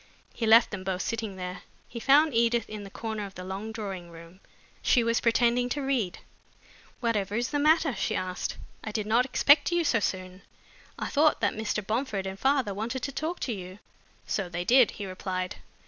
[0.33, 1.61] He left them both sitting there.
[1.87, 4.39] He found Edith in a corner of the long drawing room.
[4.81, 6.17] She was pretending to read.
[7.01, 8.57] "Whatever is the matter?" she asked.
[8.83, 10.41] "I did not expect you so soon.
[10.97, 11.85] I thought that Mr.
[11.85, 13.77] Bomford and father wanted to talk to you."
[14.25, 15.57] "So they did," he replied.